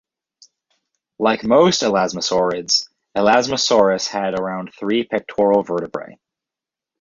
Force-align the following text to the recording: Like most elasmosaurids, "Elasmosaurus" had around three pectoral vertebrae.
Like 1.19 1.43
most 1.43 1.83
elasmosaurids, 1.83 2.89
"Elasmosaurus" 3.15 4.07
had 4.07 4.33
around 4.33 4.71
three 4.73 5.03
pectoral 5.03 5.61
vertebrae. 5.61 6.17